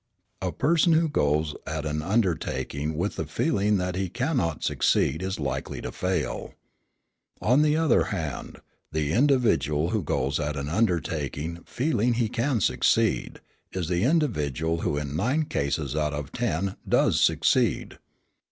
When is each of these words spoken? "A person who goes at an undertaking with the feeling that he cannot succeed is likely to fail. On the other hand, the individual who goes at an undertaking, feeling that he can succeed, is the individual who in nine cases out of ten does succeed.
"A 0.41 0.51
person 0.51 0.93
who 0.93 1.07
goes 1.07 1.53
at 1.67 1.85
an 1.85 2.01
undertaking 2.01 2.97
with 2.97 3.17
the 3.17 3.27
feeling 3.27 3.77
that 3.77 3.95
he 3.95 4.09
cannot 4.09 4.63
succeed 4.63 5.21
is 5.21 5.39
likely 5.39 5.79
to 5.79 5.91
fail. 5.91 6.55
On 7.39 7.61
the 7.61 7.77
other 7.77 8.05
hand, 8.05 8.61
the 8.91 9.13
individual 9.13 9.89
who 9.91 10.01
goes 10.01 10.39
at 10.39 10.55
an 10.57 10.69
undertaking, 10.69 11.59
feeling 11.67 12.13
that 12.13 12.17
he 12.17 12.29
can 12.29 12.61
succeed, 12.61 13.41
is 13.73 13.89
the 13.89 14.03
individual 14.03 14.77
who 14.81 14.97
in 14.97 15.15
nine 15.15 15.45
cases 15.45 15.95
out 15.95 16.13
of 16.13 16.31
ten 16.31 16.77
does 16.89 17.21
succeed. 17.21 17.99